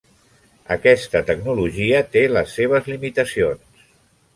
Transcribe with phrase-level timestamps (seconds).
[0.75, 3.91] Aquesta tecnologia té les seves limitacions.